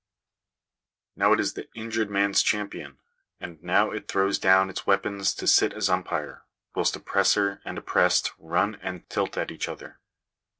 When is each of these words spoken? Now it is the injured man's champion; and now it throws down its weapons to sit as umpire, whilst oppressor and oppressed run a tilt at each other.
Now 1.15 1.31
it 1.33 1.39
is 1.39 1.53
the 1.53 1.69
injured 1.75 2.09
man's 2.09 2.41
champion; 2.41 2.97
and 3.39 3.61
now 3.61 3.91
it 3.91 4.07
throws 4.07 4.39
down 4.39 4.71
its 4.71 4.87
weapons 4.87 5.31
to 5.35 5.45
sit 5.45 5.73
as 5.73 5.89
umpire, 5.91 6.43
whilst 6.73 6.95
oppressor 6.95 7.61
and 7.65 7.77
oppressed 7.77 8.31
run 8.39 8.79
a 8.81 9.01
tilt 9.01 9.37
at 9.37 9.51
each 9.51 9.69
other. 9.69 9.99